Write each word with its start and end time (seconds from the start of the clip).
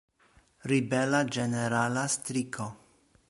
Ribela 0.71 1.19
ĝenerala 1.37 2.05
striko. 2.17 2.69